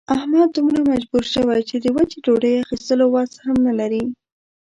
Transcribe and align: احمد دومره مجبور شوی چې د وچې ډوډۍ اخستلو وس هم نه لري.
احمد 0.15 0.49
دومره 0.55 0.79
مجبور 0.91 1.23
شوی 1.33 1.61
چې 1.69 1.75
د 1.79 1.85
وچې 1.95 2.17
ډوډۍ 2.25 2.53
اخستلو 2.57 3.05
وس 3.13 3.31
هم 3.45 3.55
نه 3.67 3.73
لري. 3.79 4.03